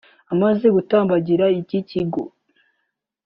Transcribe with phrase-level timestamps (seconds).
[0.33, 2.23] amaze gutambagira iki kigo